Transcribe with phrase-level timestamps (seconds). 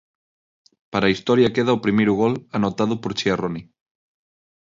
[0.91, 3.61] Para a historia queda o primeiro gol, anotado por Chiarroni.